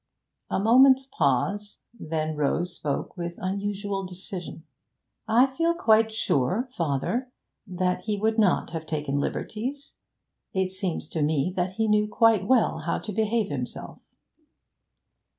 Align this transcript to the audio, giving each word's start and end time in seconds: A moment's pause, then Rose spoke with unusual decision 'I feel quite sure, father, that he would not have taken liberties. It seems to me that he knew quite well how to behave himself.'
A 0.49 0.59
moment's 0.59 1.05
pause, 1.05 1.77
then 1.93 2.35
Rose 2.35 2.73
spoke 2.75 3.15
with 3.15 3.35
unusual 3.37 4.03
decision 4.03 4.63
'I 5.27 5.55
feel 5.55 5.75
quite 5.75 6.11
sure, 6.11 6.67
father, 6.75 7.31
that 7.67 8.05
he 8.05 8.17
would 8.17 8.39
not 8.39 8.71
have 8.71 8.87
taken 8.87 9.19
liberties. 9.19 9.91
It 10.53 10.73
seems 10.73 11.07
to 11.09 11.21
me 11.21 11.53
that 11.55 11.73
he 11.73 11.87
knew 11.87 12.07
quite 12.07 12.47
well 12.47 12.79
how 12.79 12.97
to 12.97 13.11
behave 13.13 13.49
himself.' 13.49 13.99